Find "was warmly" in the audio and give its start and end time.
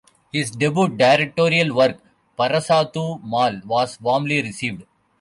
3.63-4.41